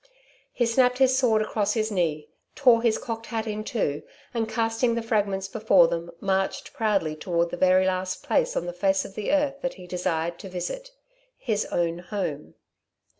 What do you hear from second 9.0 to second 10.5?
of the earth that he desired to